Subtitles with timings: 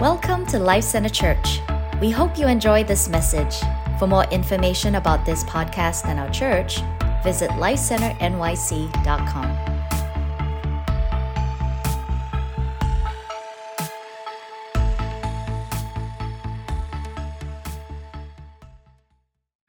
[0.00, 1.60] Welcome to Life Center Church.
[2.00, 3.54] We hope you enjoy this message.
[4.00, 6.80] For more information about this podcast and our church,
[7.22, 9.56] visit lifecenternyc.com.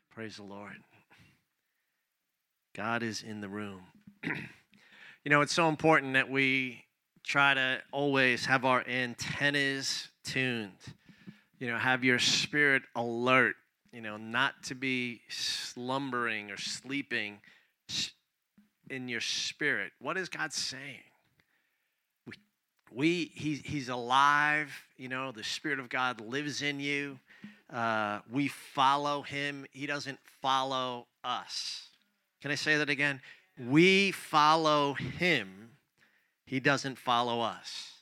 [0.10, 0.78] Praise the Lord.
[2.76, 3.82] God is in the room.
[4.24, 4.34] you
[5.28, 6.86] know, it's so important that we
[7.24, 10.72] try to always have our antennas tuned.
[11.60, 13.56] You know, have your spirit alert,
[13.94, 17.40] you know, not to be slumbering or sleeping
[18.90, 19.94] in your spirit.
[20.00, 21.04] What is God saying?
[22.28, 22.34] We,
[22.92, 27.20] we he, he's alive, you know, the spirit of God lives in you.
[27.72, 29.66] Uh, we follow him.
[29.72, 31.90] He doesn't follow us.
[32.42, 33.22] Can I say that again?
[33.58, 35.70] We follow him.
[36.46, 37.95] He doesn't follow us.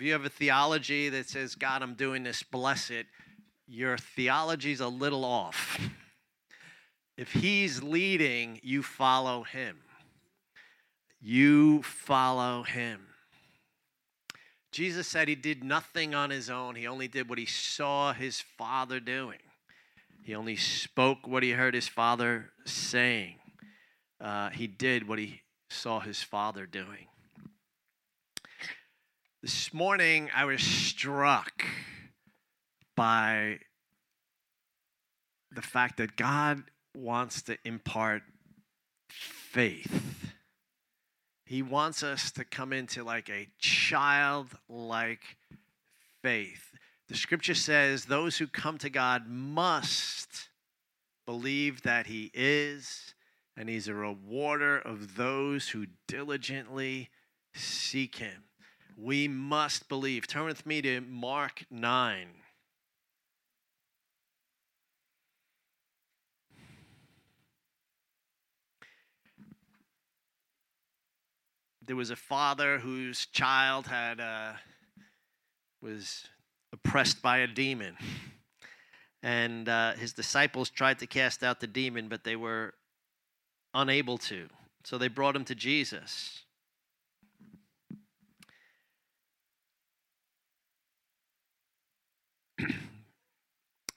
[0.00, 3.06] If you have a theology that says, God, I'm doing this, bless it,
[3.68, 5.78] your theology's a little off.
[7.18, 9.76] If he's leading, you follow him.
[11.20, 13.08] You follow him.
[14.72, 16.76] Jesus said he did nothing on his own.
[16.76, 19.40] He only did what he saw his Father doing.
[20.24, 23.34] He only spoke what he heard his Father saying.
[24.18, 27.06] Uh, he did what he saw his Father doing.
[29.42, 31.64] This morning, I was struck
[32.94, 33.60] by
[35.50, 38.20] the fact that God wants to impart
[39.08, 40.34] faith.
[41.46, 45.38] He wants us to come into like a childlike
[46.20, 46.72] faith.
[47.08, 50.50] The scripture says those who come to God must
[51.24, 53.14] believe that He is,
[53.56, 57.08] and He's a rewarder of those who diligently
[57.54, 58.44] seek Him
[59.00, 60.26] we must believe.
[60.26, 62.26] Turn with me to Mark 9.
[71.86, 74.52] There was a father whose child had uh,
[75.82, 76.28] was
[76.72, 77.96] oppressed by a demon,
[79.24, 82.74] and uh, his disciples tried to cast out the demon, but they were
[83.74, 84.46] unable to.
[84.84, 86.44] So they brought him to Jesus.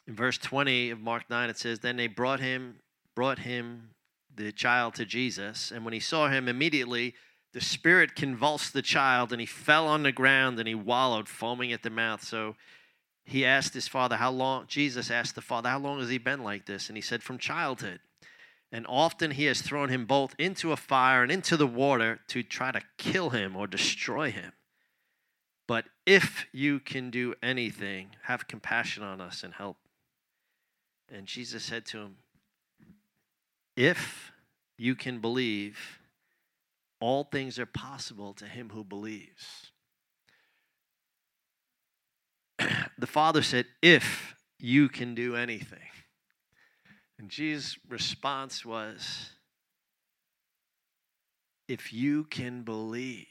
[0.08, 2.80] In verse 20 of Mark 9, it says, Then they brought him,
[3.16, 3.90] brought him,
[4.36, 5.72] the child, to Jesus.
[5.72, 7.14] And when he saw him, immediately
[7.54, 11.72] the spirit convulsed the child, and he fell on the ground and he wallowed, foaming
[11.72, 12.24] at the mouth.
[12.24, 12.56] So
[13.26, 14.66] he asked his father, How long?
[14.68, 16.90] Jesus asked the father, How long has he been like this?
[16.90, 18.00] And he said, From childhood.
[18.72, 22.42] And often he has thrown him both into a fire and into the water to
[22.42, 24.52] try to kill him or destroy him.
[25.68, 29.78] But if you can do anything, have compassion on us and help.
[31.14, 32.16] And Jesus said to him,
[33.78, 34.32] If
[34.78, 36.00] you can believe,
[37.00, 39.72] all things are possible to him who believes.
[42.98, 45.80] the Father said, If you can do anything.
[47.20, 49.34] And Jesus' response was,
[51.68, 53.28] If you can believe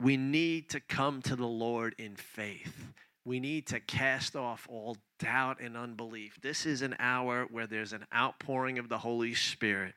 [0.00, 2.92] we need to come to the Lord in faith.
[3.28, 6.38] We need to cast off all doubt and unbelief.
[6.40, 9.92] This is an hour where there's an outpouring of the Holy Spirit.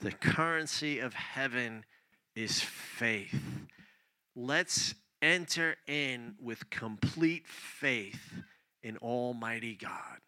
[0.00, 1.84] The currency of heaven
[2.36, 3.34] is faith.
[4.36, 8.34] Let's enter in with complete faith
[8.84, 10.20] in Almighty God.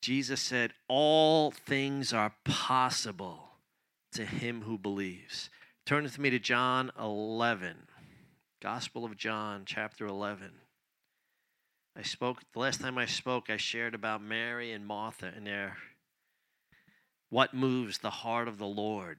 [0.00, 3.50] Jesus said, All things are possible
[4.14, 5.48] to him who believes.
[5.84, 7.74] Turn with me to John 11,
[8.62, 10.52] Gospel of John, chapter 11.
[11.96, 15.76] I spoke, the last time I spoke, I shared about Mary and Martha and their
[17.30, 19.18] what moves the heart of the Lord.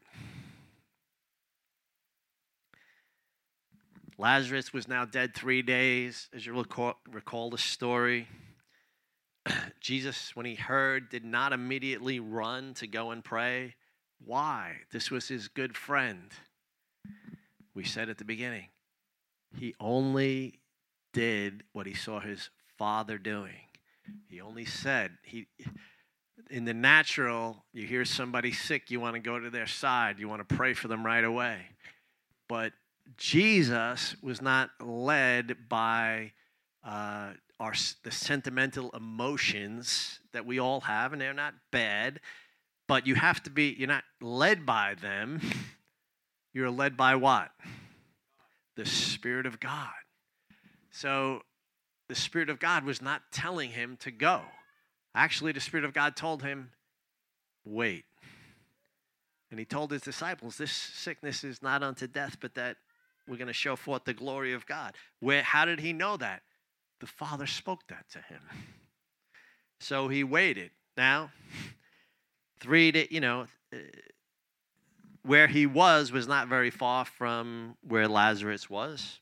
[4.18, 8.30] Lazarus was now dead three days, as you recall, recall the story.
[9.82, 13.76] Jesus, when he heard, did not immediately run to go and pray.
[14.24, 14.78] Why?
[14.92, 16.32] This was his good friend.
[17.74, 18.68] We said at the beginning,
[19.56, 20.60] he only
[21.12, 23.68] did what he saw his father doing.
[24.28, 25.48] He only said, he
[26.50, 30.28] in the natural, you hear somebody sick, you want to go to their side, you
[30.28, 31.62] want to pray for them right away.
[32.50, 32.74] But
[33.18, 36.34] Jesus was not led by
[36.86, 37.74] uh, our
[38.04, 42.20] the sentimental emotions that we all have, and they're not bad
[42.88, 45.42] but you have to be, you're not led by them.
[46.54, 47.52] You're led by what?
[48.76, 49.90] The Spirit of God.
[50.92, 51.42] So
[52.08, 54.42] the Spirit of God was not telling him to go.
[55.16, 56.72] Actually, the Spirit of God told him,
[57.66, 58.06] wait.
[59.50, 62.78] And he told his disciples, This sickness is not unto death, but that
[63.28, 64.96] we're going to show forth the glory of God.
[65.20, 66.42] Where, how did he know that?
[67.00, 68.42] The Father spoke that to him.
[69.80, 70.72] So he waited.
[70.98, 71.32] Now,
[72.60, 73.46] three, to, you know,
[75.24, 79.20] where he was was not very far from where Lazarus was.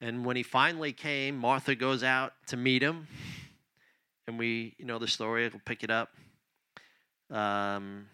[0.00, 3.06] And when he finally came, Martha goes out to meet him.
[4.26, 6.10] And we, you know, the story, we'll pick it up.
[7.30, 8.06] Um,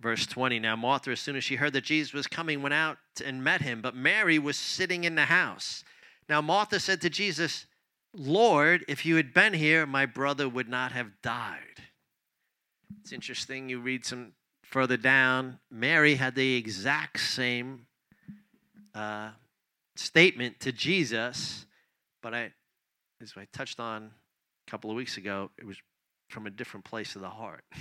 [0.00, 0.60] verse 20.
[0.60, 3.62] Now, Martha, as soon as she heard that Jesus was coming, went out and met
[3.62, 3.82] him.
[3.82, 5.82] But Mary was sitting in the house.
[6.28, 7.66] Now, Martha said to Jesus,
[8.14, 11.82] Lord, if you had been here, my brother would not have died.
[13.00, 13.68] It's interesting.
[13.68, 14.32] You read some
[14.74, 15.56] further down.
[15.70, 17.86] Mary had the exact same
[18.92, 19.30] uh,
[19.94, 21.64] statement to Jesus,
[22.20, 22.52] but I,
[23.22, 24.10] as I touched on
[24.66, 25.76] a couple of weeks ago, it was
[26.28, 27.64] from a different place of the heart.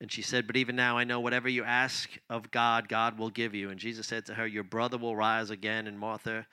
[0.00, 3.30] And she said, But even now I know whatever you ask of God, God will
[3.30, 3.70] give you.
[3.70, 5.88] And Jesus said to her, Your brother will rise again.
[5.88, 6.46] And Martha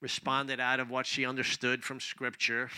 [0.00, 2.70] responded out of what she understood from Scripture.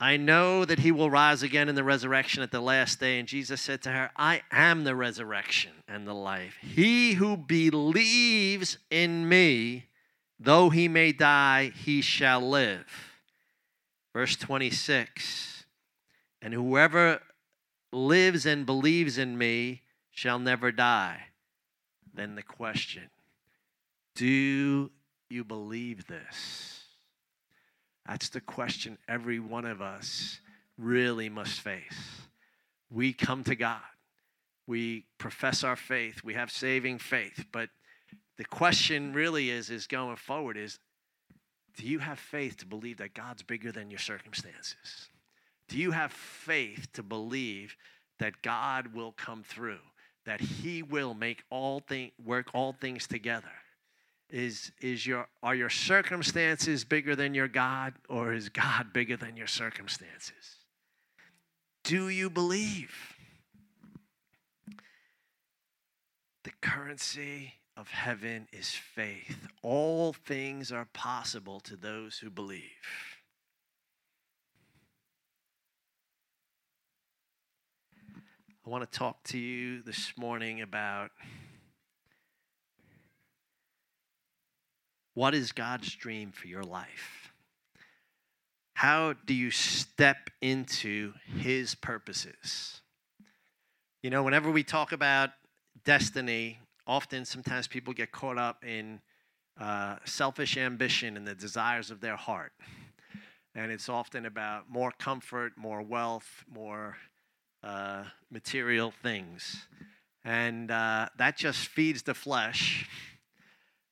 [0.00, 3.18] I know that he will rise again in the resurrection at the last day.
[3.18, 6.56] And Jesus said to her, I am the resurrection and the life.
[6.60, 9.86] He who believes in me,
[10.38, 12.86] though he may die, he shall live.
[14.12, 15.64] Verse 26
[16.42, 17.20] And whoever
[17.92, 21.28] lives and believes in me shall never die.
[22.12, 23.10] Then the question
[24.16, 24.90] Do
[25.28, 26.83] you believe this?
[28.06, 30.40] That's the question every one of us
[30.78, 32.22] really must face.
[32.90, 33.80] We come to God,
[34.66, 37.70] we profess our faith, we have saving faith, but
[38.36, 40.78] the question really is is going forward is
[41.76, 45.08] do you have faith to believe that God's bigger than your circumstances?
[45.68, 47.76] Do you have faith to believe
[48.18, 49.80] that God will come through,
[50.24, 53.50] that he will make all things work all things together?
[54.30, 59.36] Is, is your, are your circumstances bigger than your God, or is God bigger than
[59.36, 60.56] your circumstances?
[61.84, 63.14] Do you believe?
[66.42, 69.48] The currency of heaven is faith.
[69.62, 72.62] All things are possible to those who believe.
[78.66, 81.10] I want to talk to you this morning about
[85.14, 87.32] What is God's dream for your life?
[88.74, 92.80] How do you step into His purposes?
[94.02, 95.30] You know, whenever we talk about
[95.84, 99.00] destiny, often sometimes people get caught up in
[99.58, 102.52] uh, selfish ambition and the desires of their heart.
[103.54, 106.96] And it's often about more comfort, more wealth, more
[107.62, 108.02] uh,
[108.32, 109.68] material things.
[110.24, 112.88] And uh, that just feeds the flesh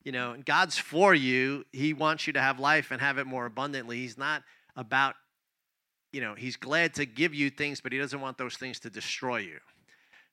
[0.03, 1.65] you know, God's for you.
[1.71, 3.99] He wants you to have life and have it more abundantly.
[3.99, 4.43] He's not
[4.75, 5.15] about,
[6.11, 8.89] you know, He's glad to give you things, but He doesn't want those things to
[8.89, 9.59] destroy you.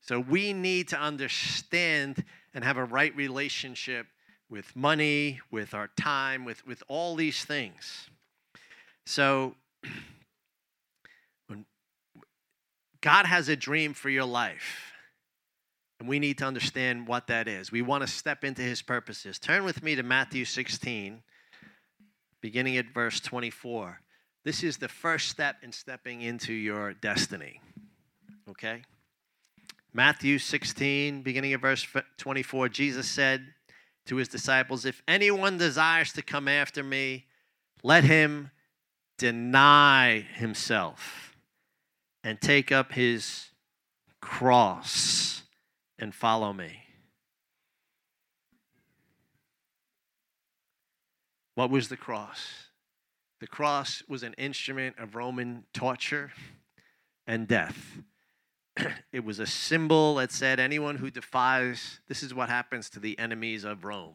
[0.00, 2.24] So we need to understand
[2.54, 4.06] and have a right relationship
[4.48, 8.08] with money, with our time, with, with all these things.
[9.06, 9.54] So
[11.46, 11.64] when
[13.00, 14.89] God has a dream for your life,
[16.00, 17.70] and we need to understand what that is.
[17.70, 19.38] We want to step into his purposes.
[19.38, 21.22] Turn with me to Matthew 16,
[22.40, 24.00] beginning at verse 24.
[24.42, 27.60] This is the first step in stepping into your destiny.
[28.48, 28.82] Okay?
[29.92, 33.52] Matthew 16, beginning at verse 24, Jesus said
[34.06, 37.26] to his disciples, If anyone desires to come after me,
[37.82, 38.50] let him
[39.18, 41.36] deny himself
[42.24, 43.50] and take up his
[44.22, 45.40] cross
[46.00, 46.80] and follow me.
[51.54, 52.68] What was the cross?
[53.40, 56.32] The cross was an instrument of Roman torture
[57.26, 57.98] and death.
[59.12, 63.18] it was a symbol that said anyone who defies, this is what happens to the
[63.18, 64.14] enemies of Rome.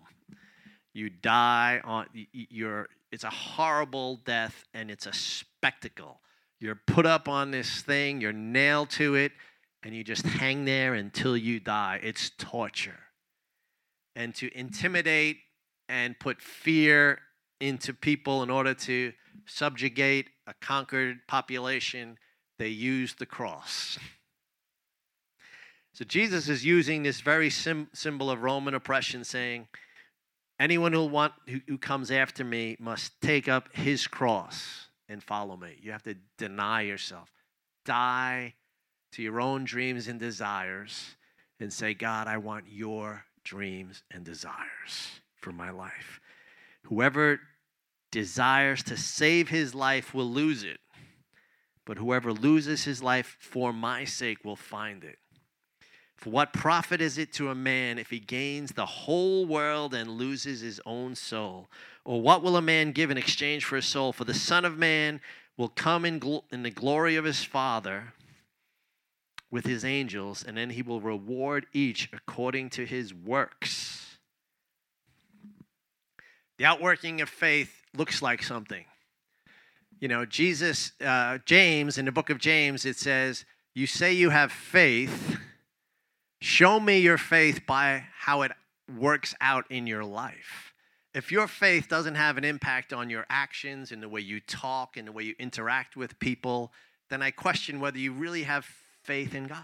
[0.94, 6.22] You die on, you're, it's a horrible death and it's a spectacle.
[6.60, 9.34] You're put up on this thing, you're nailed to it,
[9.86, 12.00] and you just hang there until you die.
[12.02, 13.04] It's torture.
[14.16, 15.38] And to intimidate
[15.88, 17.20] and put fear
[17.62, 19.14] into people in order to
[19.46, 22.18] subjugate a conquered population,
[22.58, 24.00] they used the cross.
[25.94, 29.68] So Jesus is using this very sim- symbol of Roman oppression, saying,
[30.60, 35.56] Anyone who want who, who comes after me must take up his cross and follow
[35.56, 35.76] me.
[35.80, 37.30] You have to deny yourself,
[37.86, 38.56] die
[39.16, 41.16] to your own dreams and desires,
[41.62, 46.20] and say, God, I want your dreams and desires for my life.
[46.84, 47.40] Whoever
[48.12, 50.82] desires to save his life will lose it,
[51.86, 55.18] but whoever loses his life for my sake will find it.
[56.18, 60.10] For what profit is it to a man if he gains the whole world and
[60.10, 61.70] loses his own soul?
[62.04, 64.12] Or what will a man give in exchange for his soul?
[64.12, 65.22] For the Son of Man
[65.56, 68.14] will come in, gl- in the glory of his Father
[69.56, 74.18] with his angels, and then he will reward each according to his works.
[76.58, 78.86] The outworking of faith looks like something.
[80.00, 84.30] You know, Jesus, uh, James, in the book of James, it says, You say you
[84.30, 85.40] have faith
[86.46, 88.52] Show me your faith by how it
[89.00, 90.76] works out in your life.
[91.16, 94.96] If your faith doesn't have an impact on your actions and the way you talk
[94.96, 96.72] and the way you interact with people,
[97.10, 98.68] then I question whether you really have
[99.06, 99.64] faith in God.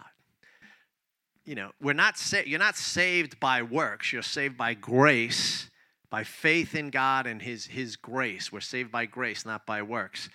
[1.44, 5.70] You know, we're not sa- you're not saved by works, you're saved by grace,
[6.10, 8.52] by faith in God and his his grace.
[8.52, 10.30] We're saved by grace, not by works.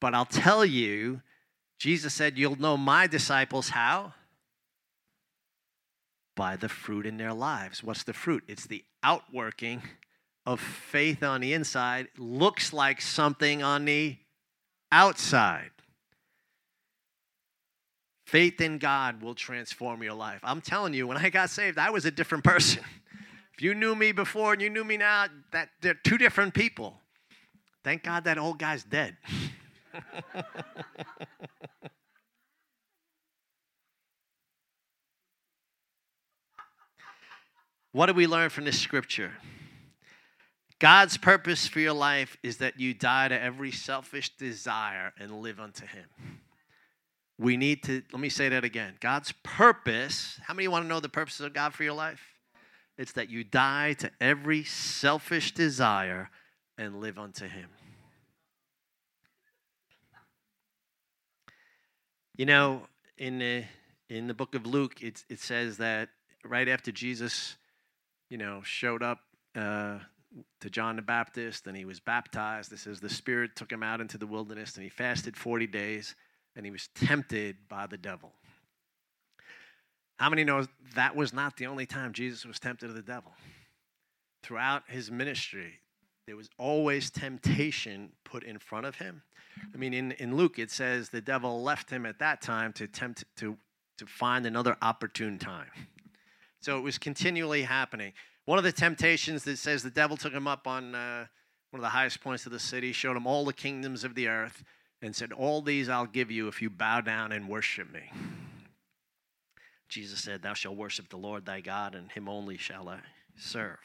[0.00, 1.22] But I'll tell you,
[1.78, 4.14] Jesus said, You'll know my disciples how?
[6.34, 7.82] by the fruit in their lives.
[7.82, 8.44] What's the fruit?
[8.48, 9.82] It's the outworking
[10.46, 14.16] of faith on the inside, looks like something on the
[14.92, 15.70] outside.
[18.34, 20.40] Faith in God will transform your life.
[20.42, 22.82] I'm telling you, when I got saved, I was a different person.
[23.56, 26.98] If you knew me before and you knew me now, that they're two different people.
[27.84, 29.16] Thank God that old guy's dead.
[37.92, 39.30] What do we learn from this scripture?
[40.80, 45.60] God's purpose for your life is that you die to every selfish desire and live
[45.60, 46.06] unto Him.
[47.38, 48.94] We need to, let me say that again.
[49.00, 52.22] God's purpose, how many want to know the purpose of God for your life?
[52.96, 56.30] It's that you die to every selfish desire
[56.78, 57.68] and live unto Him.
[62.36, 62.82] You know,
[63.18, 63.64] in the,
[64.08, 66.10] in the book of Luke, it, it says that
[66.44, 67.56] right after Jesus
[68.34, 69.20] you know, showed up
[69.54, 69.98] uh,
[70.60, 72.72] to John the Baptist and he was baptized.
[72.72, 76.16] It says the Spirit took him out into the wilderness and he fasted 40 days
[76.56, 78.32] and he was tempted by the devil.
[80.18, 83.32] How many know that was not the only time Jesus was tempted of the devil?
[84.42, 85.80] Throughout his ministry,
[86.26, 89.22] there was always temptation put in front of him.
[89.72, 92.86] I mean, in, in Luke, it says the devil left him at that time to
[92.86, 93.56] tempt to,
[93.98, 95.68] to find another opportune time.
[96.60, 98.12] So it was continually happening.
[98.46, 101.26] One of the temptations that says the devil took him up on uh,
[101.70, 104.28] one of the highest points of the city, showed him all the kingdoms of the
[104.28, 104.62] earth,
[105.04, 108.10] and said, All these I'll give you if you bow down and worship me.
[109.88, 113.00] Jesus said, Thou shalt worship the Lord thy God, and him only shall I
[113.36, 113.78] serve.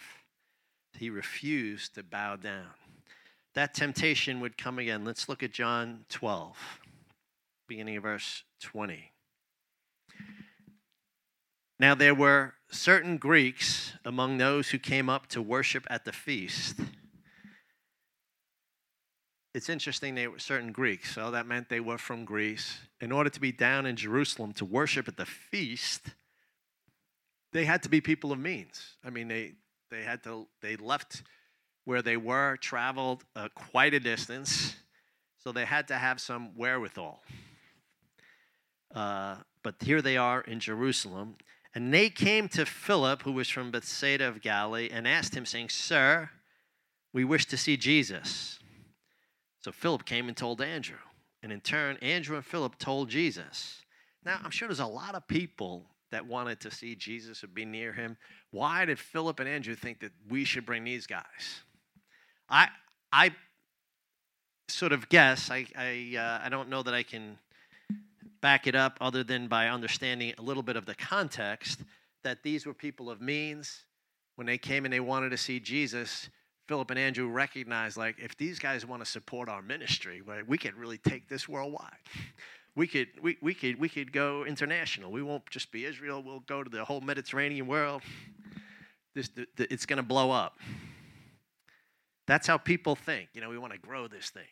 [0.97, 2.69] He refused to bow down.
[3.53, 5.03] That temptation would come again.
[5.03, 6.55] Let's look at John 12,
[7.67, 9.11] beginning of verse 20.
[11.79, 16.79] Now, there were certain Greeks among those who came up to worship at the feast.
[19.53, 22.77] It's interesting, they were certain Greeks, so that meant they were from Greece.
[23.01, 26.01] In order to be down in Jerusalem to worship at the feast,
[27.51, 28.93] they had to be people of means.
[29.03, 29.53] I mean, they,
[29.89, 31.23] they had to, they left
[31.85, 34.75] where they were, traveled uh, quite a distance,
[35.43, 37.23] so they had to have some wherewithal.
[38.93, 41.35] Uh, but here they are in Jerusalem.
[41.73, 45.69] And they came to Philip, who was from Bethsaida of Galilee, and asked him, saying,
[45.69, 46.29] Sir,
[47.13, 48.58] we wish to see Jesus.
[49.61, 50.97] So Philip came and told Andrew.
[51.41, 53.81] And in turn, Andrew and Philip told Jesus.
[54.25, 57.65] Now, I'm sure there's a lot of people that wanted to see Jesus or be
[57.65, 58.17] near him.
[58.51, 61.61] Why did Philip and Andrew think that we should bring these guys?
[62.49, 62.69] I,
[63.13, 63.31] I
[64.67, 67.37] sort of guess, I, I, uh, I don't know that I can
[68.41, 71.81] back it up other than by understanding a little bit of the context
[72.23, 73.83] that these were people of means.
[74.35, 76.29] When they came and they wanted to see Jesus,
[76.69, 80.75] Philip and Andrew recognized, like, if these guys want to support our ministry, we could
[80.75, 81.97] really take this worldwide.
[82.75, 85.11] We could, we, we, could, we could go international.
[85.11, 86.21] We won't just be Israel.
[86.21, 88.03] We'll go to the whole Mediterranean world.
[89.15, 90.59] This, the, the, it's going to blow up.
[92.27, 93.29] That's how people think.
[93.33, 94.43] You know, we want to grow this thing.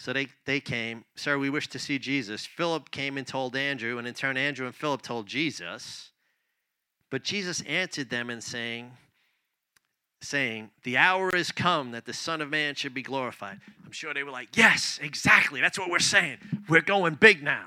[0.00, 2.44] So they, they came, Sir, we wish to see Jesus.
[2.44, 6.10] Philip came and told Andrew, and in turn, Andrew and Philip told Jesus.
[7.10, 8.90] But Jesus answered them and saying,
[10.20, 13.60] saying, The hour is come that the Son of Man should be glorified.
[13.84, 15.60] I'm sure they were like, Yes, exactly.
[15.60, 16.38] That's what we're saying.
[16.68, 17.66] We're going big now.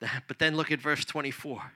[0.28, 1.72] but then look at verse 24.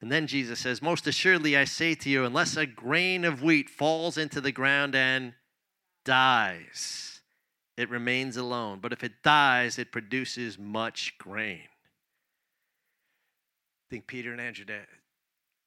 [0.00, 3.70] And then Jesus says, Most assuredly I say to you, unless a grain of wheat
[3.70, 5.34] falls into the ground and
[6.04, 7.20] dies,
[7.76, 8.80] it remains alone.
[8.80, 11.68] But if it dies, it produces much grain.
[13.86, 14.64] I think Peter and Andrew,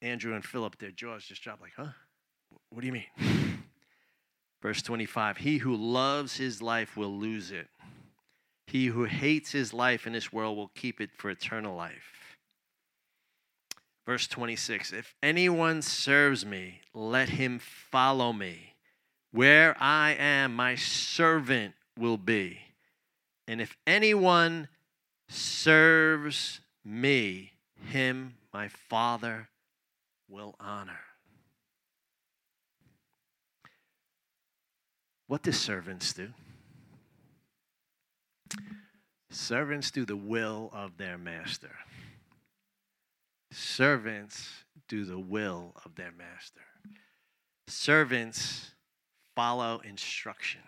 [0.01, 1.93] Andrew and Philip, their jaws just dropped like, huh?
[2.69, 3.05] What do you mean?
[4.61, 7.67] Verse 25 He who loves his life will lose it.
[8.67, 12.37] He who hates his life in this world will keep it for eternal life.
[14.05, 18.73] Verse 26 If anyone serves me, let him follow me.
[19.31, 22.59] Where I am, my servant will be.
[23.47, 24.67] And if anyone
[25.29, 27.53] serves me,
[27.87, 29.49] him my Father
[30.27, 30.99] will honor.
[35.27, 36.29] What do servants do?
[39.29, 41.71] Servants do the will of their master.
[43.51, 46.61] Servants do the will of their master.
[47.67, 48.71] Servants
[49.35, 50.61] follow instruction.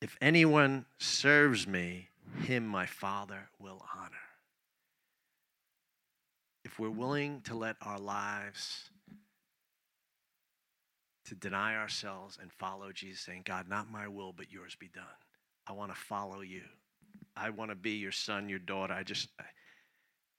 [0.00, 2.08] If anyone serves me,
[2.44, 4.29] him my Father will honor.
[6.80, 8.88] We're willing to let our lives
[11.26, 15.04] to deny ourselves and follow Jesus, saying, God, not my will, but yours be done.
[15.66, 16.62] I want to follow you.
[17.36, 18.94] I want to be your son, your daughter.
[18.94, 19.28] I just,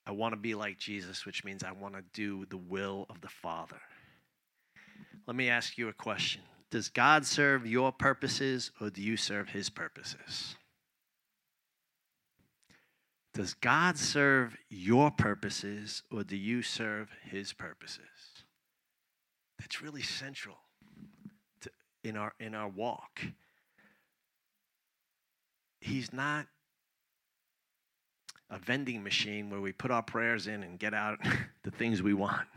[0.07, 3.21] I want to be like Jesus, which means I want to do the will of
[3.21, 3.79] the Father.
[5.27, 9.49] Let me ask you a question Does God serve your purposes or do you serve
[9.49, 10.55] his purposes?
[13.33, 18.01] Does God serve your purposes or do you serve his purposes?
[19.57, 20.57] That's really central
[21.61, 21.71] to,
[22.03, 23.21] in, our, in our walk.
[25.79, 26.47] He's not
[28.49, 31.19] a vending machine where we put our prayers in and get out
[31.63, 32.47] the things we want.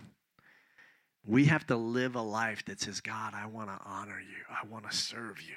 [1.24, 4.66] We have to live a life that says, God, I want to honor you, I
[4.66, 5.54] want to serve you.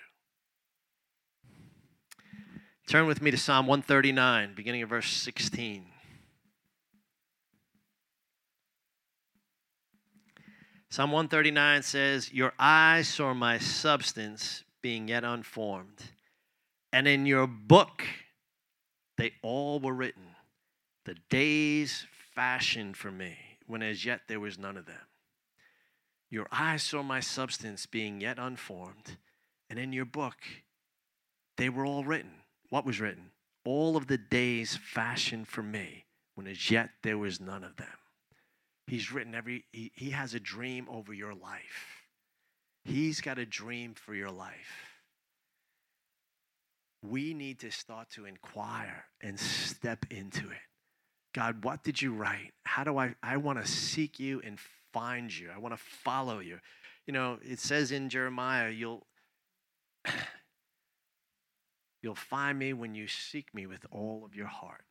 [2.88, 5.84] Turn with me to Psalm 139, beginning of verse 16.
[10.90, 16.02] Psalm 139 says, Your eyes saw my substance being yet unformed,
[16.94, 18.06] and in your book
[19.18, 20.38] they all were written,
[21.04, 24.96] the days fashioned for me, when as yet there was none of them.
[26.30, 29.18] Your eyes saw my substance being yet unformed,
[29.70, 30.38] and in your book
[31.58, 32.37] they were all written.
[32.70, 33.32] What was written?
[33.66, 37.88] All of the days fashioned for me, when as yet there was none of them.
[38.88, 42.04] He's written every, he, he has a dream over your life.
[42.86, 44.88] He's got a dream for your life
[47.04, 50.58] we need to start to inquire and step into it.
[51.34, 52.54] God, what did you write?
[52.64, 54.60] How do I I want to seek you and
[54.94, 55.50] find you.
[55.54, 56.60] I want to follow you.
[57.06, 59.06] You know, it says in Jeremiah, you'll
[62.02, 64.84] you'll find me when you seek me with all of your heart.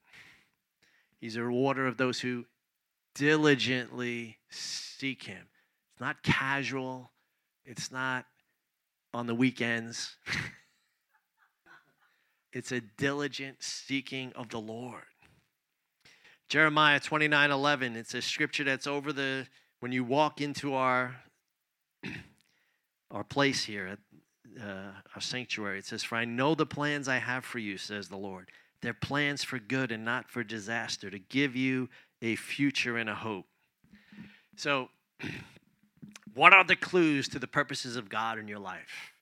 [1.20, 2.44] He's a rewarder of those who
[3.14, 5.46] diligently seek him.
[5.92, 7.12] It's not casual.
[7.64, 8.26] It's not
[9.14, 10.16] on the weekends.
[12.56, 15.02] It's a diligent seeking of the Lord.
[16.48, 19.46] Jeremiah 29 11, it's a scripture that's over the,
[19.80, 21.16] when you walk into our,
[23.10, 23.98] our place here at
[24.60, 28.08] uh, our sanctuary, it says, For I know the plans I have for you, says
[28.08, 28.50] the Lord.
[28.82, 31.88] They're plans for good and not for disaster, to give you
[32.22, 33.46] a future and a hope.
[34.56, 34.88] So,
[36.34, 39.12] what are the clues to the purposes of God in your life?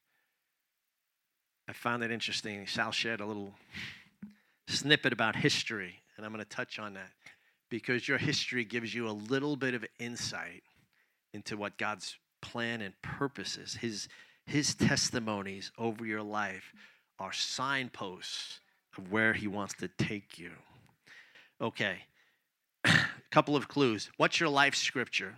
[1.68, 2.66] I found that interesting.
[2.66, 3.54] Sal shared a little
[4.68, 7.10] snippet about history, and I'm going to touch on that
[7.70, 10.62] because your history gives you a little bit of insight
[11.32, 13.74] into what God's plan and purpose is.
[13.74, 14.08] His,
[14.46, 16.72] his testimonies over your life
[17.18, 18.60] are signposts
[18.96, 20.50] of where He wants to take you.
[21.60, 21.98] Okay,
[22.84, 22.90] a
[23.30, 24.10] couple of clues.
[24.16, 25.36] What's your life scripture?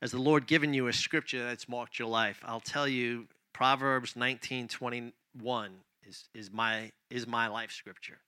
[0.00, 2.40] Has the Lord given you a scripture that's marked your life?
[2.44, 5.70] I'll tell you Proverbs 19 21
[6.06, 8.18] is, is, my, is my life scripture.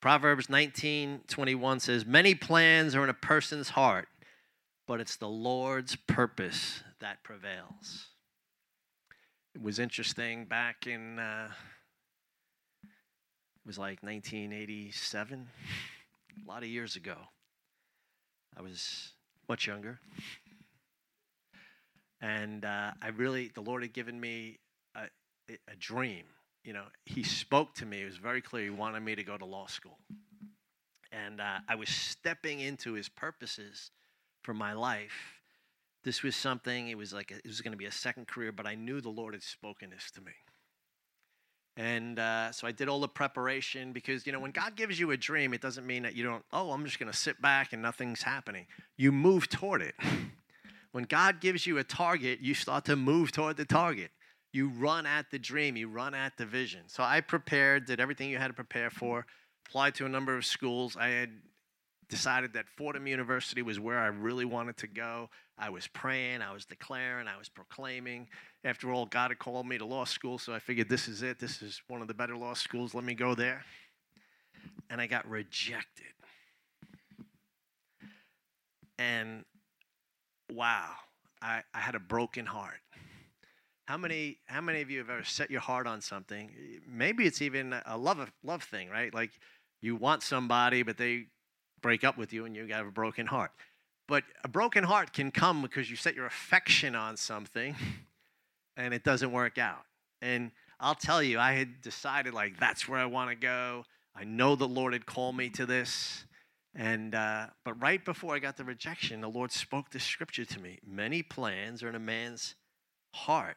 [0.00, 4.08] Proverbs 19 21 says, Many plans are in a person's heart,
[4.86, 8.06] but it's the Lord's purpose that prevails.
[9.54, 11.48] It was interesting back in, uh,
[12.82, 15.46] it was like 1987,
[16.46, 17.16] a lot of years ago.
[18.56, 19.12] I was
[19.50, 20.00] much younger.
[22.22, 24.60] And uh, I really, the Lord had given me
[24.96, 25.08] a,
[25.50, 26.24] a dream.
[26.64, 28.00] You know, He spoke to me.
[28.00, 28.64] It was very clear.
[28.64, 29.98] He wanted me to go to law school.
[31.12, 33.90] And uh, I was stepping into His purposes
[34.42, 35.34] for my life.
[36.04, 38.52] This was something, it was like, a, it was going to be a second career,
[38.52, 40.32] but I knew the Lord had spoken this to me.
[41.76, 45.10] And uh, so I did all the preparation because, you know, when God gives you
[45.10, 47.72] a dream, it doesn't mean that you don't, oh, I'm just going to sit back
[47.72, 48.66] and nothing's happening.
[48.96, 49.94] You move toward it.
[50.92, 54.10] when God gives you a target, you start to move toward the target.
[54.52, 56.82] You run at the dream, you run at the vision.
[56.86, 59.26] So I prepared, did everything you had to prepare for,
[59.66, 60.96] applied to a number of schools.
[60.96, 61.30] I had
[62.08, 65.30] decided that Fordham University was where I really wanted to go.
[65.56, 68.28] I was praying, I was declaring, I was proclaiming.
[68.64, 71.38] After all, God had called me to law school, so I figured this is it.
[71.38, 72.94] This is one of the better law schools.
[72.94, 73.64] Let me go there.
[74.90, 76.06] And I got rejected.
[78.98, 79.44] And
[80.52, 80.90] wow,
[81.40, 82.80] I, I had a broken heart.
[83.86, 86.50] How many, how many of you have ever set your heart on something?
[86.88, 89.12] Maybe it's even a love, love thing, right?
[89.12, 89.30] Like
[89.82, 91.26] you want somebody, but they
[91.82, 93.50] break up with you and you have a broken heart.
[94.06, 97.74] But a broken heart can come because you set your affection on something
[98.76, 99.84] and it doesn't work out.
[100.20, 103.84] And I'll tell you, I had decided, like, that's where I want to go.
[104.14, 106.24] I know the Lord had called me to this.
[106.74, 110.60] And uh, but right before I got the rejection, the Lord spoke this scripture to
[110.60, 110.80] me.
[110.84, 112.56] Many plans are in a man's
[113.12, 113.56] heart,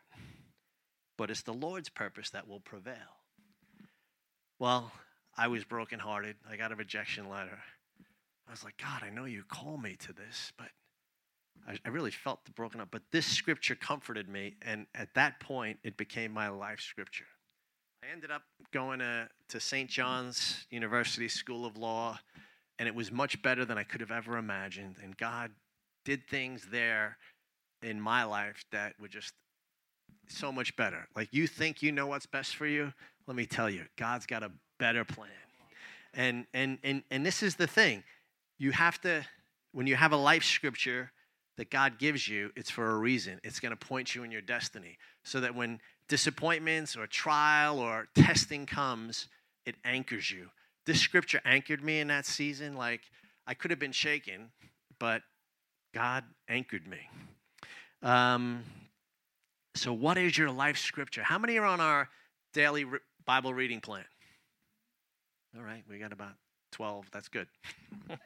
[1.17, 3.17] but it's the Lord's purpose that will prevail.
[4.59, 4.91] Well,
[5.35, 6.35] I was brokenhearted.
[6.49, 7.59] I got a rejection letter.
[8.47, 10.67] I was like, God, I know you call me to this, but
[11.67, 12.89] I, I really felt the broken up.
[12.91, 17.25] But this scripture comforted me, and at that point, it became my life scripture.
[18.03, 19.89] I ended up going to, to St.
[19.89, 22.19] John's University School of Law
[22.79, 24.97] and it was much better than I could have ever imagined.
[25.03, 25.51] And God
[26.05, 27.17] did things there
[27.81, 29.33] in my life that were just
[30.27, 31.07] so much better.
[31.15, 32.93] Like you think you know what's best for you,
[33.25, 35.29] let me tell you, God's got a better plan.
[36.13, 38.03] And and and and this is the thing.
[38.57, 39.25] You have to
[39.71, 41.11] when you have a life scripture
[41.57, 43.39] that God gives you, it's for a reason.
[43.43, 48.07] It's going to point you in your destiny so that when disappointments or trial or
[48.15, 49.27] testing comes,
[49.65, 50.49] it anchors you
[50.87, 52.75] this scripture anchored me in that season.
[52.75, 53.01] Like
[53.45, 54.49] I could have been shaken,
[54.97, 55.21] but
[55.93, 56.97] God anchored me.
[58.01, 58.63] Um,
[59.75, 61.21] so, what is your life scripture?
[61.21, 62.09] How many are on our
[62.53, 62.85] daily
[63.25, 64.05] Bible reading plan?
[65.55, 66.33] All right, we got about
[66.77, 67.07] 12.
[67.11, 67.47] That's good.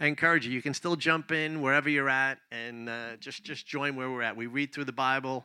[0.00, 3.66] I encourage you, you can still jump in wherever you're at and uh, just, just
[3.66, 4.34] join where we're at.
[4.34, 5.44] We read through the Bible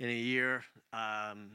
[0.00, 0.64] in a year.
[0.94, 1.50] Um,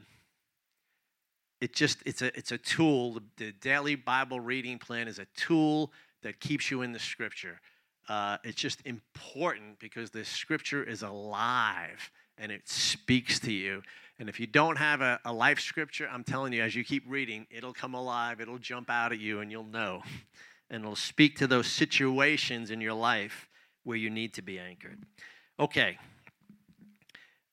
[1.60, 5.92] it just it's a it's a tool the daily bible reading plan is a tool
[6.22, 7.60] that keeps you in the scripture
[8.08, 13.82] uh, it's just important because the scripture is alive and it speaks to you
[14.20, 17.02] and if you don't have a, a life scripture i'm telling you as you keep
[17.08, 20.02] reading it'll come alive it'll jump out at you and you'll know
[20.70, 23.48] and it'll speak to those situations in your life
[23.82, 25.02] where you need to be anchored
[25.58, 25.98] okay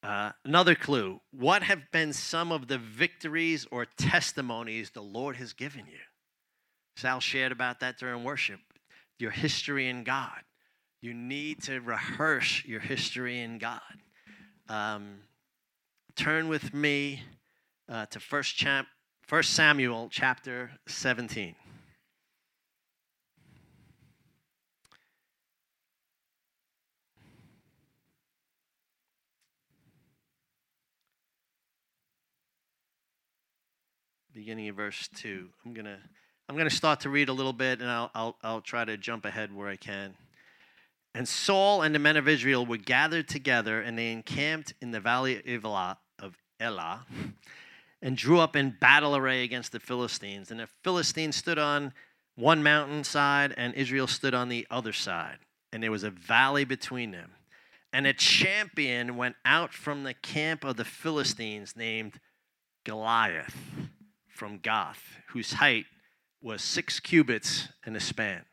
[0.04, 5.54] uh, another clue what have been some of the victories or testimonies the Lord has
[5.54, 6.00] given you?
[6.96, 8.60] Sal shared about that during worship.
[9.20, 10.42] Your history in God.
[11.02, 13.82] You need to rehearse your history in God.
[14.70, 15.20] Um,
[16.18, 17.22] turn with me
[17.88, 18.66] uh, to First,
[19.22, 21.56] First Samuel chapter 17.
[34.34, 35.50] beginning of verse 2.
[35.66, 35.98] I'm going to
[36.48, 38.96] I'm going to start to read a little bit and I'll, I'll, I'll try to
[38.96, 40.14] jump ahead where I can.
[41.16, 45.00] And Saul and the men of Israel were gathered together and they encamped in the
[45.00, 45.98] valley of Elah,
[46.60, 47.06] Elah
[48.02, 50.52] and drew up in battle array against the Philistines.
[50.52, 51.94] And the Philistines stood on
[52.36, 55.38] one mountain side and Israel stood on the other side.
[55.74, 57.32] And there was a valley between them.
[57.92, 62.20] And a champion went out from the camp of the Philistines named
[62.84, 63.56] Goliath
[64.28, 65.86] from Gath, whose height
[66.42, 68.44] was six cubits in a span.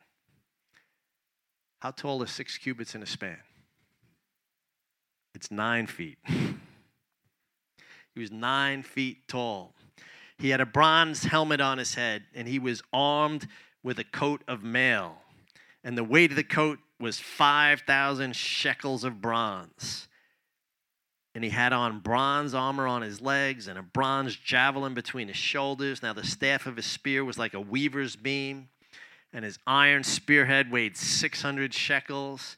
[1.79, 3.37] How tall is six cubits in a span?
[5.35, 6.17] It's nine feet.
[8.15, 9.73] he was nine feet tall.
[10.37, 13.47] He had a bronze helmet on his head, and he was armed
[13.83, 15.21] with a coat of mail.
[15.83, 20.07] and the weight of the coat was 5,000 shekels of bronze.
[21.35, 25.37] And he had on bronze armor on his legs and a bronze javelin between his
[25.37, 26.01] shoulders.
[26.01, 28.69] Now, the staff of his spear was like a weaver's beam,
[29.31, 32.57] and his iron spearhead weighed 600 shekels.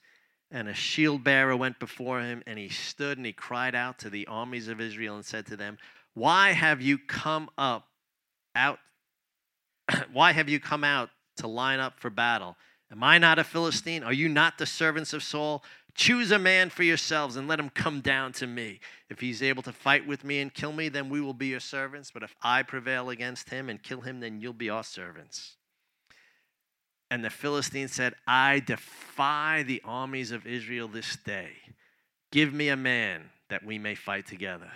[0.50, 4.10] And a shield bearer went before him, and he stood and he cried out to
[4.10, 5.78] the armies of Israel and said to them,
[6.14, 7.88] Why have you come up
[8.56, 8.80] out?
[10.14, 12.56] Why have you come out to line up for battle?
[12.92, 14.04] Am I not a Philistine?
[14.04, 15.64] Are you not the servants of Saul?
[15.94, 18.80] Choose a man for yourselves and let him come down to me.
[19.10, 21.60] If he's able to fight with me and kill me, then we will be your
[21.60, 22.12] servants.
[22.12, 25.58] But if I prevail against him and kill him, then you'll be our servants.
[27.10, 31.52] And the Philistine said, I defy the armies of Israel this day.
[32.32, 34.72] Give me a man that we may fight together.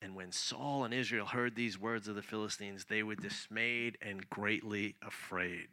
[0.00, 4.28] And when Saul and Israel heard these words of the Philistines, they were dismayed and
[4.30, 5.68] greatly afraid.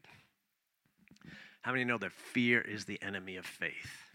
[1.61, 4.11] How many know that fear is the enemy of faith?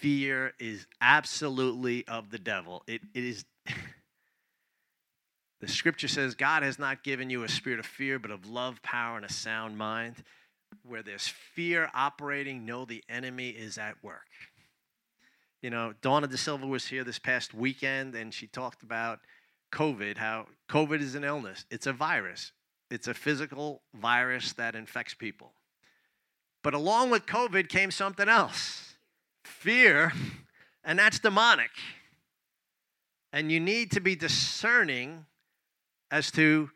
[0.00, 2.82] fear is absolutely of the devil.
[2.86, 3.44] It, it is.
[5.60, 8.82] the scripture says God has not given you a spirit of fear, but of love,
[8.82, 10.16] power, and a sound mind.
[10.84, 14.28] Where there's fear operating, know the enemy is at work.
[15.62, 19.18] You know, Dawna De Silva was here this past weekend and she talked about
[19.72, 21.66] COVID, how COVID is an illness.
[21.70, 22.52] It's a virus,
[22.90, 25.52] it's a physical virus that infects people.
[26.62, 28.86] But along with COVID came something else
[29.44, 30.12] fear,
[30.84, 31.70] and that's demonic.
[33.32, 35.26] And you need to be discerning
[36.10, 36.70] as to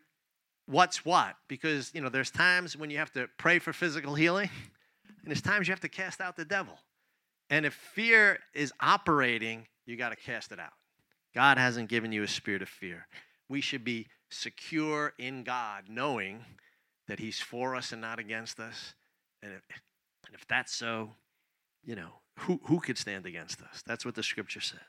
[0.65, 4.49] what's what because you know there's times when you have to pray for physical healing
[5.19, 6.73] and there's times you have to cast out the devil
[7.49, 10.73] and if fear is operating you got to cast it out
[11.35, 13.07] god hasn't given you a spirit of fear
[13.47, 16.43] we should be secure in god knowing
[17.07, 18.95] that he's for us and not against us
[19.43, 19.61] and if,
[20.25, 21.11] and if that's so
[21.83, 23.83] you know who, who could stand against us?
[23.85, 24.79] That's what the scripture says.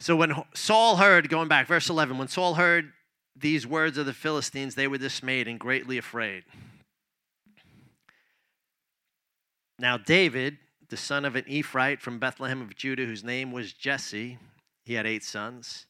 [0.00, 2.92] So when Saul heard, going back, verse 11, when Saul heard
[3.36, 6.44] these words of the Philistines, they were dismayed and greatly afraid.
[9.78, 14.38] Now, David, the son of an Ephraite from Bethlehem of Judah, whose name was Jesse,
[14.84, 15.86] he had eight sons.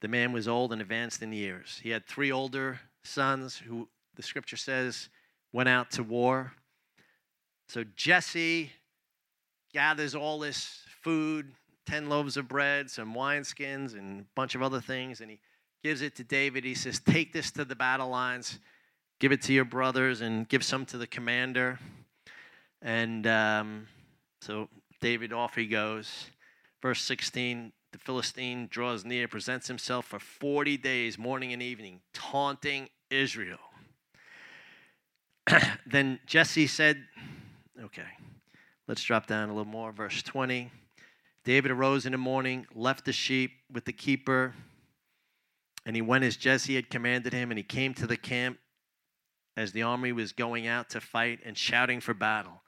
[0.00, 1.80] The man was old and advanced in years.
[1.82, 5.08] He had three older sons who, the scripture says,
[5.52, 6.52] went out to war.
[7.68, 8.72] So Jesse
[9.72, 11.52] gathers all this food
[11.86, 15.40] 10 loaves of bread, some wineskins, and a bunch of other things, and he
[15.82, 16.64] gives it to David.
[16.64, 18.58] He says, Take this to the battle lines,
[19.20, 21.78] give it to your brothers, and give some to the commander.
[22.80, 23.86] And um,
[24.40, 24.68] so
[25.00, 26.26] David, off he goes.
[26.80, 32.88] Verse 16 the Philistine draws near, presents himself for 40 days, morning and evening, taunting
[33.10, 33.58] Israel.
[35.86, 37.04] then Jesse said,
[37.84, 38.06] Okay,
[38.88, 39.92] Let's drop down a little more.
[39.92, 40.70] Verse 20.
[41.44, 44.54] David arose in the morning, left the sheep with the keeper,
[45.84, 48.58] and he went as Jesse had commanded him, and he came to the camp
[49.56, 52.62] as the army was going out to fight and shouting for battle.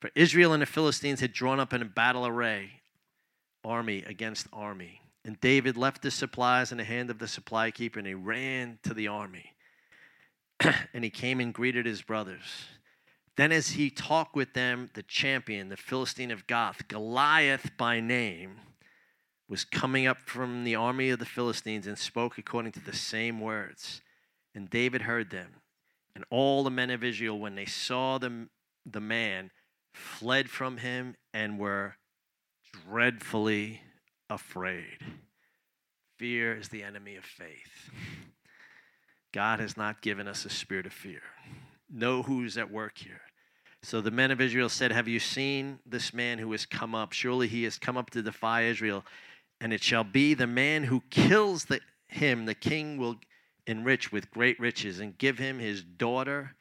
[0.00, 2.82] For Israel and the Philistines had drawn up in a battle array,
[3.64, 5.00] army against army.
[5.24, 8.78] And David left the supplies in the hand of the supply keeper, and he ran
[8.84, 9.54] to the army.
[10.92, 12.66] and he came and greeted his brothers.
[13.38, 18.56] Then, as he talked with them, the champion, the Philistine of Gath, Goliath by name,
[19.48, 23.40] was coming up from the army of the Philistines and spoke according to the same
[23.40, 24.00] words.
[24.56, 25.50] And David heard them.
[26.16, 28.48] And all the men of Israel, when they saw the,
[28.84, 29.52] the man,
[29.94, 31.94] fled from him and were
[32.88, 33.82] dreadfully
[34.28, 34.98] afraid.
[36.16, 37.92] Fear is the enemy of faith.
[39.30, 41.22] God has not given us a spirit of fear.
[41.88, 43.20] Know who's at work here.
[43.88, 47.14] So the men of Israel said, Have you seen this man who has come up?
[47.14, 49.02] Surely he has come up to defy Israel.
[49.62, 53.16] And it shall be the man who kills the, him, the king will
[53.66, 56.54] enrich with great riches, and give him his daughter,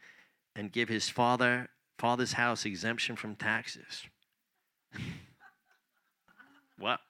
[0.56, 1.68] and give his father
[2.00, 4.04] father's house exemption from taxes.
[6.80, 7.02] what?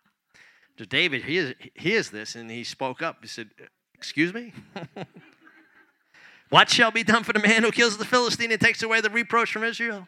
[0.79, 3.17] So David hears, hears this, and he spoke up.
[3.21, 3.51] He said,
[3.93, 4.51] Excuse me?
[6.49, 9.09] What shall be done for the man who kills the Philistine and takes away the
[9.09, 10.07] reproach from Israel?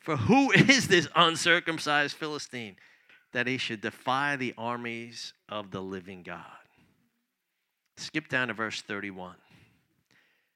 [0.00, 2.76] For who is this uncircumcised Philistine
[3.32, 6.44] that he should defy the armies of the living God?
[7.96, 9.36] Skip down to verse 31.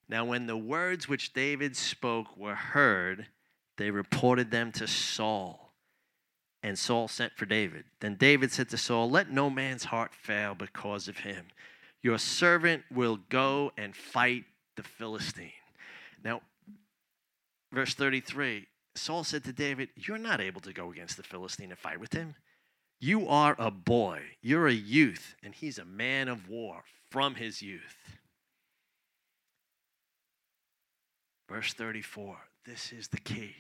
[0.09, 3.27] Now, when the words which David spoke were heard,
[3.79, 5.73] they reported them to Saul.
[6.63, 7.85] And Saul sent for David.
[8.01, 11.47] Then David said to Saul, Let no man's heart fail because of him
[12.03, 14.45] your servant will go and fight
[14.77, 15.53] the Philistine.
[16.25, 16.43] Now,
[17.73, 21.79] verse 33 Saul said to David, You're not able to go against the Philistine and
[21.79, 22.35] fight with him.
[23.01, 27.63] You are a boy, you're a youth, and he's a man of war from his
[27.63, 27.97] youth.
[31.49, 33.55] Verse 34 this is the key.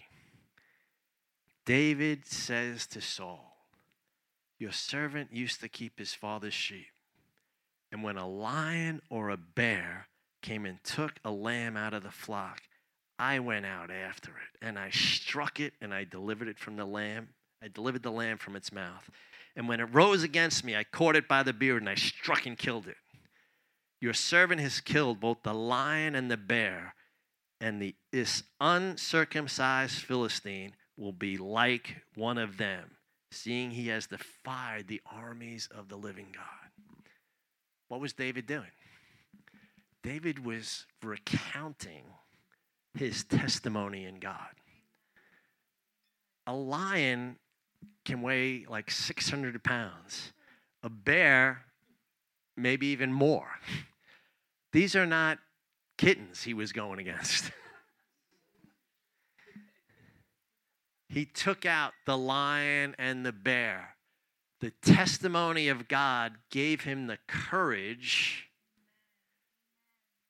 [1.64, 3.56] David says to Saul,
[4.58, 6.86] Your servant used to keep his father's sheep.
[7.92, 10.08] And when a lion or a bear
[10.40, 12.62] came and took a lamb out of the flock,
[13.18, 16.86] I went out after it and I struck it and I delivered it from the
[16.86, 17.28] lamb.
[17.62, 19.08] I delivered the lamb from its mouth.
[19.54, 22.46] And when it rose against me, I caught it by the beard and I struck
[22.46, 22.96] and killed it.
[24.00, 26.96] Your servant has killed both the lion and the bear,
[27.60, 32.96] and the, this uncircumcised Philistine will be like one of them,
[33.30, 36.61] seeing he has defied the armies of the living God.
[37.92, 38.70] What was David doing?
[40.02, 42.04] David was recounting
[42.94, 44.48] his testimony in God.
[46.46, 47.36] A lion
[48.06, 50.32] can weigh like 600 pounds,
[50.82, 51.66] a bear,
[52.56, 53.58] maybe even more.
[54.72, 55.36] These are not
[55.98, 57.50] kittens he was going against.
[61.10, 63.96] he took out the lion and the bear.
[64.62, 68.48] The testimony of God gave him the courage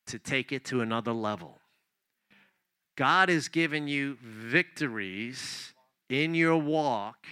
[0.07, 1.59] to take it to another level.
[2.97, 5.75] God has given you victories
[6.09, 7.27] in your walk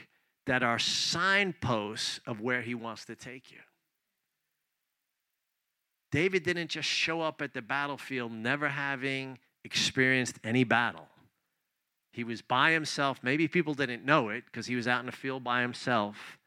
[0.44, 3.60] that are signposts of where He wants to take you.
[6.12, 11.08] David didn't just show up at the battlefield never having experienced any battle.
[12.12, 13.20] He was by himself.
[13.22, 16.39] Maybe people didn't know it because he was out in the field by himself,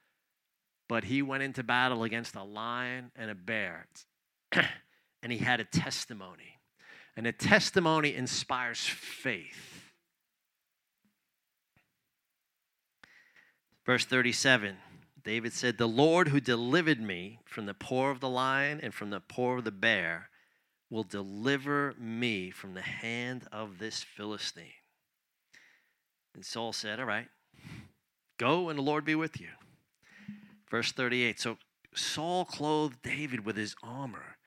[0.93, 3.88] but he went into battle against a lion and a bear.
[5.23, 6.60] and he had a testimony.
[7.17, 9.89] And a testimony inspires faith.
[13.88, 14.75] Verse 37
[15.23, 19.10] David said, The Lord who delivered me from the paw of the lion and from
[19.10, 20.29] the paw of the bear
[20.91, 24.65] will deliver me from the hand of this Philistine.
[26.36, 27.29] And Saul said, All right,
[28.38, 29.47] go and the Lord be with you.
[30.69, 31.58] Verse 38 So
[31.95, 34.38] Saul clothed David with his armor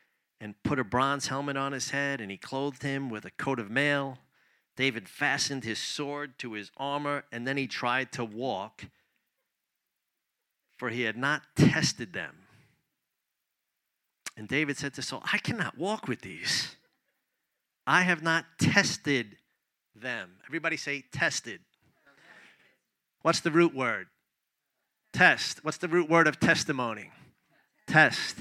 [0.40, 3.59] and put a bronze helmet on his head, and he clothed him with a coat
[3.59, 4.18] of mail.
[4.76, 8.85] David fastened his sword to his armor, and then he tried to walk
[10.76, 12.35] for he had not tested them.
[14.37, 16.76] And David said to Saul, I cannot walk with these.
[17.87, 19.37] I have not tested
[19.94, 20.33] them.
[20.46, 21.61] Everybody say tested.
[23.22, 24.09] What's the root word?
[25.16, 25.64] Test.
[25.64, 27.11] What's the root word of testimony?
[27.87, 28.37] Test.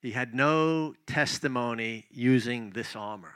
[0.00, 3.34] He had no testimony using this armor.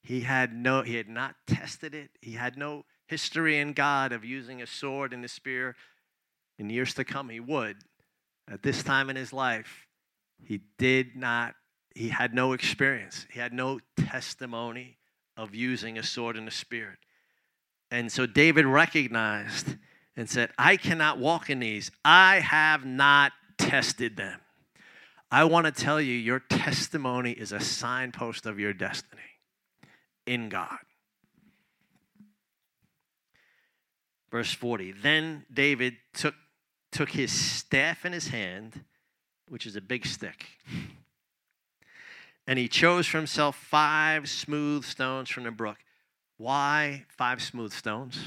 [0.00, 2.10] He had no he had not tested it.
[2.20, 5.74] He had no history in God of using a sword and a spear.
[6.56, 7.78] In years to come, he would.
[8.48, 9.88] At this time in his life,
[10.46, 11.56] he did not,
[11.96, 13.26] he had no experience.
[13.32, 14.98] He had no testimony
[15.36, 16.98] of using a sword and a spear.
[17.92, 19.76] And so David recognized
[20.16, 21.90] and said, I cannot walk in these.
[22.02, 24.40] I have not tested them.
[25.30, 29.20] I want to tell you, your testimony is a signpost of your destiny
[30.26, 30.78] in God.
[34.30, 36.34] Verse 40 Then David took,
[36.92, 38.84] took his staff in his hand,
[39.48, 40.46] which is a big stick,
[42.46, 45.76] and he chose for himself five smooth stones from the brook.
[46.42, 48.18] Why five smooth stones?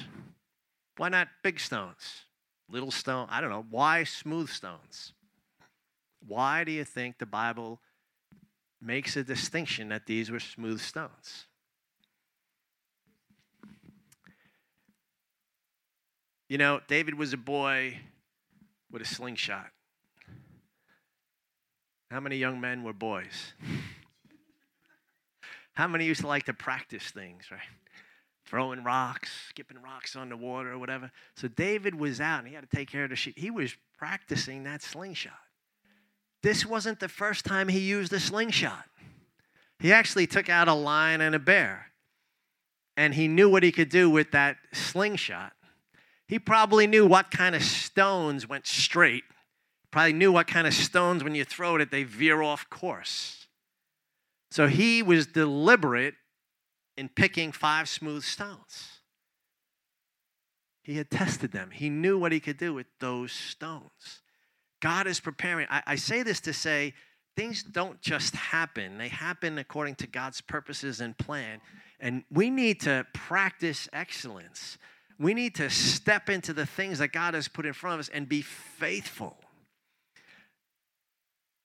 [0.95, 2.21] Why not big stones?
[2.69, 3.28] Little stone?
[3.30, 3.65] I don't know.
[3.69, 5.12] Why smooth stones?
[6.25, 7.82] Why do you think the Bible
[8.82, 11.47] makes a distinction that these were smooth stones?
[16.47, 17.99] You know, David was a boy
[18.89, 19.71] with a slingshot.
[22.10, 23.51] How many young men were boys?
[25.73, 27.60] How many used to like to practice things, right?
[28.46, 31.12] Throwing rocks, skipping rocks on the water or whatever.
[31.36, 33.38] So David was out and he had to take care of the sheep.
[33.38, 35.34] He was practicing that slingshot.
[36.43, 38.86] This wasn't the first time he used a slingshot.
[39.80, 41.88] He actually took out a lion and a bear.
[42.96, 45.54] And he knew what he could do with that slingshot.
[46.28, 49.24] He probably knew what kind of stones went straight.
[49.91, 53.48] Probably knew what kind of stones, when you throw it, they veer off course.
[54.52, 56.16] So he was deliberate
[56.98, 59.00] in picking five smooth stones.
[60.82, 64.22] He had tested them, he knew what he could do with those stones.
[64.82, 65.68] God is preparing.
[65.70, 66.93] I, I say this to say,
[67.36, 71.60] things don't just happen, they happen according to God's purposes and plan.
[72.00, 74.78] And we need to practice excellence.
[75.18, 78.10] We need to step into the things that God has put in front of us
[78.10, 79.38] and be faithful.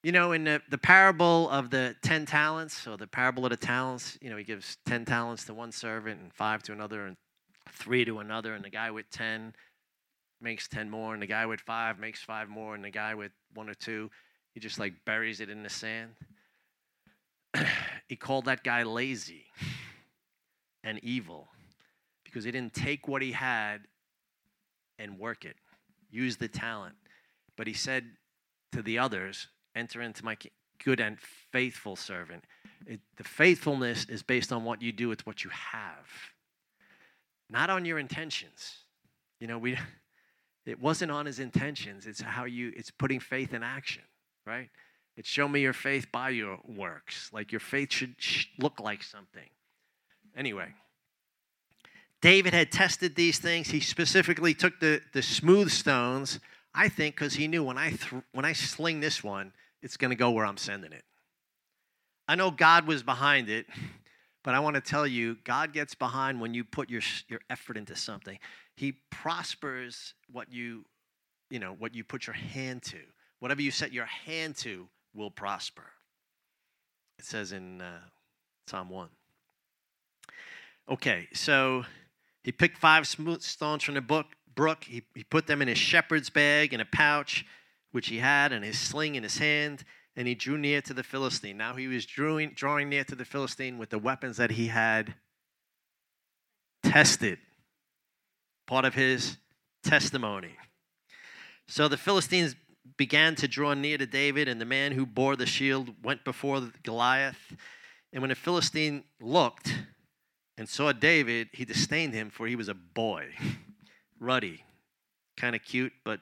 [0.03, 3.57] You know, in the, the parable of the 10 talents, or the parable of the
[3.59, 7.19] talents, you know, he gives 10 talents to one servant and five to another and
[7.71, 9.53] three to another, and the guy with 10
[10.41, 13.33] makes 10 more, and the guy with five makes five more, and the guy with
[13.53, 14.11] one or two,
[14.55, 16.13] he just like buries it in the sand.
[18.09, 19.45] he called that guy lazy
[20.83, 21.49] and evil
[22.25, 23.83] because he didn't take what he had
[24.99, 25.57] and work it,
[26.11, 26.95] use the talent.
[27.57, 28.05] But he said
[28.73, 30.37] to the others, enter into my
[30.85, 31.19] good and
[31.53, 32.45] faithful servant.
[32.87, 36.09] It, the faithfulness is based on what you do, it's what you have,
[37.49, 38.79] not on your intentions.
[39.39, 39.77] You know, we,
[40.67, 44.03] it wasn't on his intentions, it's how you, it's putting faith in action,
[44.47, 44.69] right?
[45.17, 47.31] It's show me your faith by your works.
[47.33, 48.15] Like your faith should
[48.59, 49.49] look like something.
[50.37, 50.69] Anyway,
[52.23, 53.71] David had tested these things.
[53.71, 56.39] He specifically took the, the smooth stones,
[56.75, 59.53] I think, because he knew when I, th- when I sling this one,
[59.83, 61.05] it's going to go where I'm sending it.
[62.29, 63.67] I know God was behind it,
[64.45, 67.77] but I want to tell you, God gets behind when you put your, your effort
[67.77, 68.39] into something.
[68.77, 70.85] He prospers what you,
[71.51, 72.99] you know, what you put your hand to.
[73.41, 75.87] Whatever you set your hand to will prosper.
[77.19, 77.99] It says in uh,
[78.67, 79.09] Psalm 1.
[80.89, 81.85] Okay, so
[82.43, 84.27] he picked five smooth stones from the book,
[84.61, 84.85] brook.
[84.85, 87.47] He, he put them in his shepherd's bag in a pouch
[87.93, 89.85] which he had, and his sling in his hand,
[90.15, 91.57] and he drew near to the Philistine.
[91.57, 95.15] Now he was drawing, drawing near to the Philistine with the weapons that he had
[96.83, 97.39] tested,
[98.67, 99.39] part of his
[99.83, 100.57] testimony.
[101.67, 102.55] So the Philistines
[102.99, 106.71] began to draw near to David, and the man who bore the shield went before
[106.83, 107.57] Goliath.
[108.13, 109.75] And when the Philistine looked
[110.59, 113.31] and saw David, he disdained him, for he was a boy,
[114.21, 114.65] ruddy,
[115.37, 116.21] kind of cute, but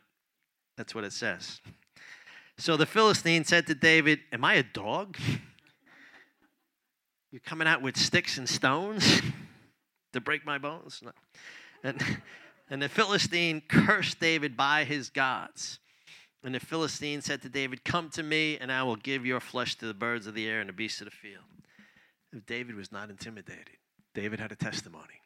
[0.77, 1.61] that's what it says.
[2.61, 5.17] So the Philistine said to David, Am I a dog?
[7.31, 9.23] You're coming out with sticks and stones
[10.13, 11.01] to break my bones?
[11.85, 12.03] And,
[12.71, 15.79] and the Philistine cursed David by his gods.
[16.43, 19.77] And the Philistine said to David, Come to me, and I will give your flesh
[19.77, 21.45] to the birds of the air and the beasts of the field.
[22.33, 23.77] If David was not intimidated,
[24.15, 25.21] David had a testimony.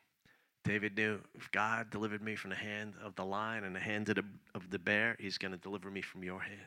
[0.65, 4.09] David knew if God delivered me from the hand of the lion and the hand
[4.09, 6.61] of the, bear, he's going to deliver me from your hand.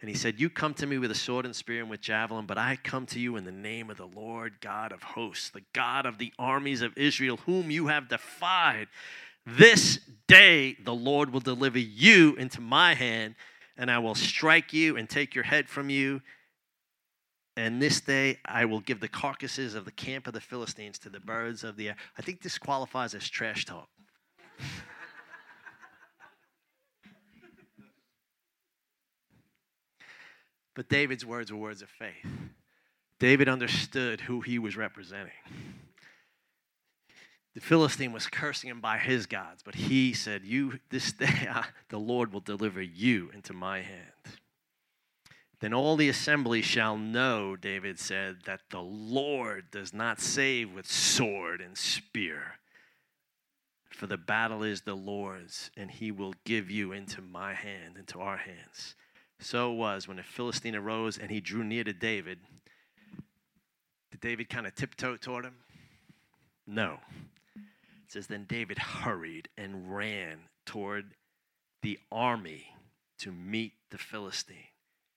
[0.00, 2.46] And he said, You come to me with a sword and spear and with javelin,
[2.46, 5.62] but I come to you in the name of the Lord God of hosts, the
[5.72, 8.88] God of the armies of Israel, whom you have defied.
[9.46, 13.34] This day the Lord will deliver you into my hand,
[13.76, 16.22] and I will strike you and take your head from you
[17.56, 21.08] and this day I will give the carcasses of the camp of the Philistines to
[21.08, 21.96] the birds of the air.
[22.18, 23.88] I think this qualifies as trash talk.
[30.74, 32.26] but David's words were words of faith.
[33.18, 35.32] David understood who he was representing.
[37.54, 41.66] The Philistine was cursing him by his gods, but he said, "You this day I,
[41.90, 44.38] the Lord will deliver you into my hand."
[45.62, 50.90] Then all the assembly shall know, David said, that the Lord does not save with
[50.90, 52.58] sword and spear.
[53.88, 58.18] For the battle is the Lord's, and he will give you into my hand, into
[58.18, 58.96] our hands.
[59.38, 62.40] So it was when the Philistine arose and he drew near to David.
[64.10, 65.58] Did David kind of tiptoe toward him?
[66.66, 66.98] No.
[67.54, 71.14] It says, Then David hurried and ran toward
[71.82, 72.66] the army
[73.18, 74.71] to meet the Philistine.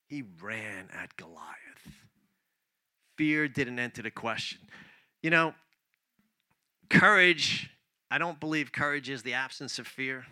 [0.07, 1.55] He ran at Goliath.
[3.17, 4.59] Fear didn't enter the question.
[5.23, 5.53] You know,
[6.89, 7.69] courage,
[8.11, 10.25] I don't believe courage is the absence of fear,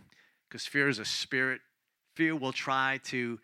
[0.47, 1.61] because fear is a spirit.
[2.15, 3.39] Fear will try to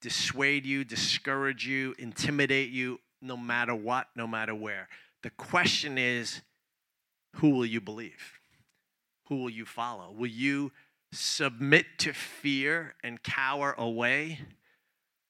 [0.00, 4.88] dissuade you, discourage you, intimidate you, no matter what, no matter where.
[5.22, 6.42] The question is
[7.36, 8.38] who will you believe?
[9.28, 10.12] Who will you follow?
[10.12, 10.70] Will you
[11.12, 14.40] submit to fear and cower away?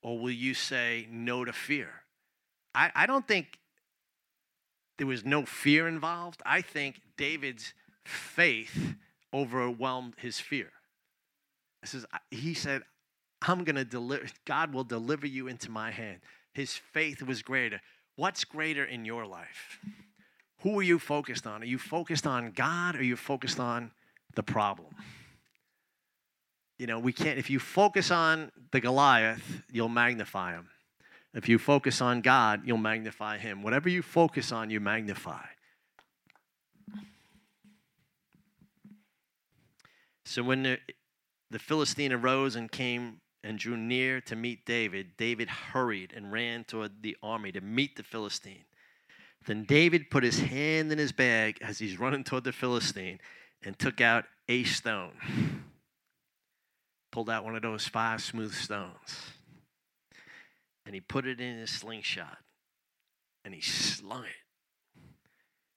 [0.04, 1.88] Or will you say no to fear?
[2.74, 3.58] I, I don't think
[4.98, 6.42] there was no fear involved.
[6.44, 7.72] I think David's
[8.04, 8.94] faith
[9.32, 10.70] overwhelmed his fear.
[12.30, 12.82] He said,
[13.42, 16.20] I'm going to deliver, God will deliver you into my hand.
[16.52, 17.80] His faith was greater.
[18.16, 19.80] What's greater in your life?
[20.60, 21.62] Who are you focused on?
[21.62, 23.90] Are you focused on God or are you focused on
[24.34, 24.94] the problem?
[26.78, 30.68] You know, we can't, if you focus on the Goliath, you'll magnify him.
[31.34, 33.62] If you focus on God, you'll magnify Him.
[33.62, 35.44] Whatever you focus on, you magnify.
[40.24, 40.78] So when the,
[41.50, 46.64] the Philistine arose and came and drew near to meet David, David hurried and ran
[46.64, 48.64] toward the army to meet the Philistine.
[49.44, 53.18] Then David put his hand in his bag as he's running toward the Philistine
[53.62, 55.12] and took out a stone.
[57.14, 59.30] Pulled out one of those five smooth stones.
[60.84, 62.38] And he put it in his slingshot.
[63.44, 65.00] And he slung it.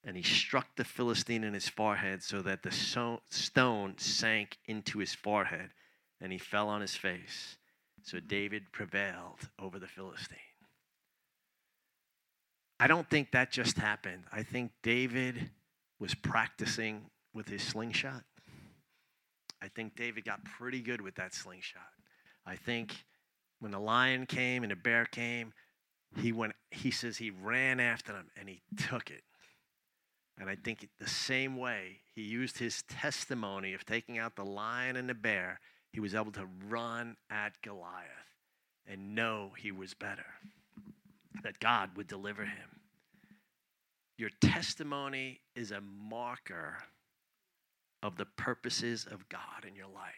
[0.04, 5.14] And he struck the Philistine in his forehead so that the stone sank into his
[5.14, 5.70] forehead
[6.20, 7.58] and he fell on his face.
[8.02, 10.40] So David prevailed over the Philistine.
[12.80, 14.24] I don't think that just happened.
[14.32, 15.52] I think David
[16.00, 18.24] was practicing with his slingshot.
[19.62, 21.82] I think David got pretty good with that slingshot.
[22.46, 23.06] I think
[23.60, 25.54] when the lion came and the bear came,
[26.16, 29.24] he went he says he ran after them and he took it.
[30.40, 34.96] And I think the same way he used his testimony of taking out the lion
[34.96, 35.60] and the bear,
[35.92, 38.08] he was able to run at Goliath
[38.86, 40.26] and know he was better,
[41.44, 42.82] that God would deliver him.
[44.18, 46.78] Your testimony is a marker
[48.08, 50.14] of the purposes of God in your life.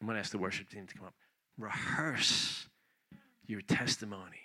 [0.00, 1.14] I'm going to ask the worship team to come up.
[1.58, 2.66] Rehearse
[3.46, 4.40] your testimony.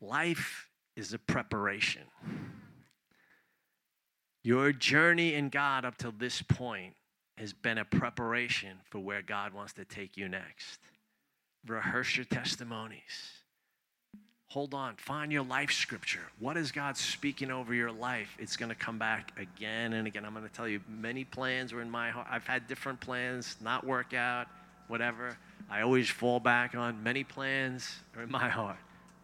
[0.00, 2.02] Life is a preparation.
[4.44, 6.94] Your journey in God up till this point
[7.36, 10.78] has been a preparation for where God wants to take you next.
[11.66, 13.42] Rehearse your testimonies.
[14.48, 14.94] Hold on.
[14.96, 16.22] Find your life scripture.
[16.38, 18.36] What is God speaking over your life?
[18.38, 20.24] It's going to come back again and again.
[20.24, 22.28] I'm going to tell you, many plans were in my heart.
[22.30, 24.46] I've had different plans, not work out,
[24.86, 25.36] whatever.
[25.68, 28.78] I always fall back on many plans are in my heart.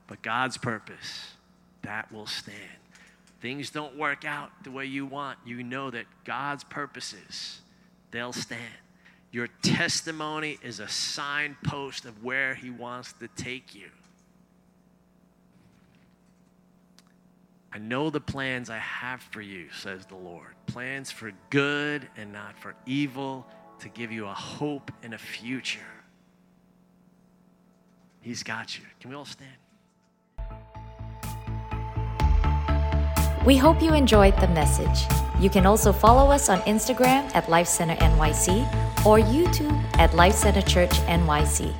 [0.09, 1.35] But God's purpose,
[1.83, 2.59] that will stand.
[3.41, 5.39] Things don't work out the way you want.
[5.47, 7.61] You know that God's purposes,
[8.11, 8.61] they'll stand.
[9.31, 13.89] Your testimony is a signpost of where He wants to take you.
[17.75, 20.55] I know the plans I have for you, says the Lord.
[20.67, 23.47] Plans for good and not for evil,
[23.79, 25.81] to give you a hope and a future.
[28.21, 28.85] He's got you.
[29.01, 29.51] Can we all stand?
[33.47, 35.11] We hope you enjoyed the message.
[35.41, 40.35] You can also follow us on Instagram at Life Center NYC or YouTube at Life
[40.35, 41.75] Center Church NYC.